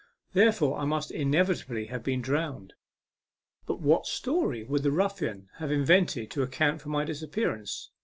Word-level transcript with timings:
Therefore 0.33 0.79
I 0.79 0.85
must 0.85 1.11
inevitably 1.11 1.85
have 1.93 2.01
been 2.01 2.23
drowned. 2.23 2.73
And 3.67 3.81
what 3.83 4.07
story 4.07 4.63
would 4.63 4.81
the 4.81 4.89
ruffian 4.91 5.49
have 5.57 5.69
invented 5.71 6.31
to 6.31 6.41
account 6.41 6.81
for 6.81 6.89
my 6.89 7.05
disappearance 7.05 7.91